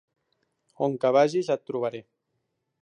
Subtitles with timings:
[0.87, 2.03] On que vagis, et trobaré.